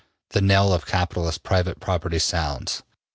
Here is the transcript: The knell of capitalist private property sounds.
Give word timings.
The 0.31 0.41
knell 0.41 0.73
of 0.73 0.87
capitalist 0.87 1.43
private 1.43 1.79
property 1.79 2.17
sounds. 2.17 2.81